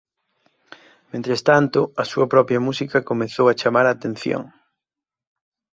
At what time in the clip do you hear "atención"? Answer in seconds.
3.97-4.43